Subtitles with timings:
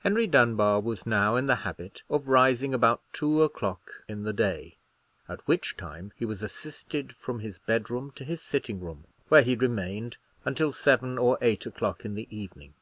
[0.00, 4.76] Henry Dunbar was now in the habit of rising about two o'clock in the day,
[5.26, 9.56] at which time he was assisted from his bedroom to his sitting room, where he
[9.56, 12.74] remained until seven or eight o'clock in the evening.